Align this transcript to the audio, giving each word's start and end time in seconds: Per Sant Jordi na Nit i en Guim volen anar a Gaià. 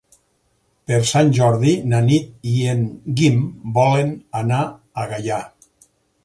Per 0.91 0.97
Sant 1.09 1.27
Jordi 1.39 1.73
na 1.91 1.99
Nit 2.07 2.31
i 2.53 2.55
en 2.71 2.81
Guim 3.21 3.37
volen 3.77 4.11
anar 4.41 4.63
a 5.05 5.07
Gaià. 5.13 5.39